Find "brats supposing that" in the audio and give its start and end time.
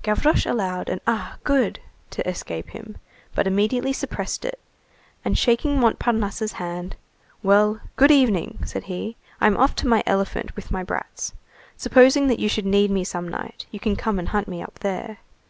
10.82-12.38